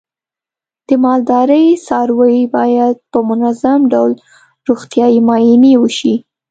د 0.87 0.89
مالدارۍ 1.03 1.65
څاروی 1.85 2.39
باید 2.55 2.95
په 3.11 3.19
منظم 3.29 3.79
ډول 3.93 4.11
روغتیايي 4.67 5.19
معاینې 5.27 5.73
وشي. 5.79 6.15